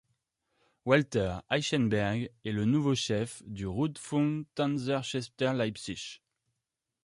[0.83, 6.23] Walter Eichenberg est le nouveau chef du Rundfunk-Tanzorchester Leipzig.